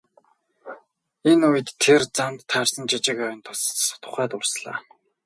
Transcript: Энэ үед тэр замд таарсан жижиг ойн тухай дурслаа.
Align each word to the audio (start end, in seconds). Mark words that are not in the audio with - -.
Энэ 1.31 1.45
үед 1.51 1.67
тэр 1.83 2.01
замд 2.15 2.39
таарсан 2.51 2.85
жижиг 2.89 3.19
ойн 3.27 3.41
тухай 4.03 4.27
дурслаа. 4.29 4.77